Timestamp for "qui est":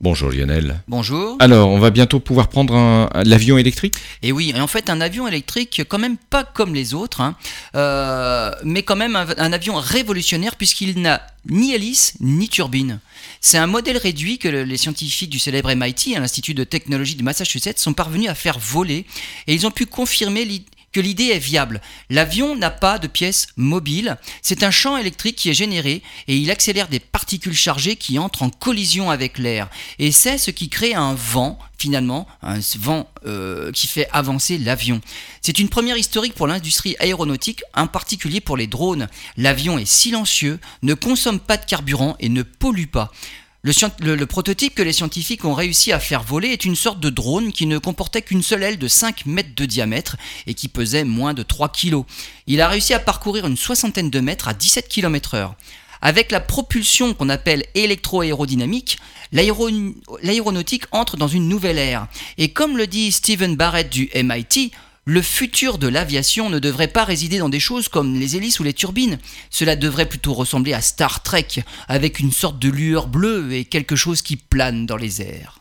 25.36-25.54